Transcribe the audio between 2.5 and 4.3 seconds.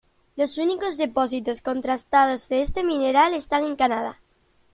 este mineral están en Canadá.